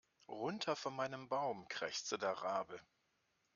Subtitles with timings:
[0.29, 2.81] Runter von meinem Baum, krächzte der Rabe.